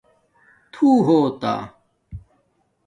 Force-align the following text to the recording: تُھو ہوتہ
تُھو 0.71 0.89
ہوتہ 1.05 1.53